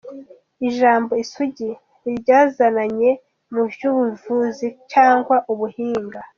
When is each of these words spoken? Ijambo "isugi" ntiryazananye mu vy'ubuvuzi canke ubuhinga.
Ijambo 0.67 1.11
"isugi" 1.23 1.69
ntiryazananye 2.01 3.09
mu 3.53 3.63
vy'ubuvuzi 3.73 4.67
canke 4.91 5.35
ubuhinga. 5.51 6.19